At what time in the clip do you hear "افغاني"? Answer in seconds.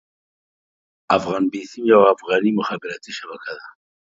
2.15-2.51